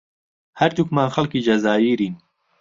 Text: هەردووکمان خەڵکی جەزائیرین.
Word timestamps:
هەردووکمان 0.59 1.09
خەڵکی 1.15 1.45
جەزائیرین. 1.47 2.15